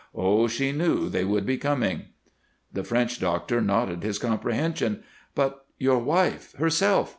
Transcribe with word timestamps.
Oh, 0.15 0.47
she 0.47 0.71
knew 0.71 1.09
they 1.09 1.23
would 1.23 1.45
be 1.45 1.57
coming." 1.59 2.05
The 2.73 2.83
French 2.83 3.19
doctor 3.19 3.61
nodded 3.61 4.01
his 4.01 4.17
comprehension. 4.17 5.03
"But 5.35 5.63
your 5.77 5.99
wife 5.99 6.53
herself?" 6.55 7.09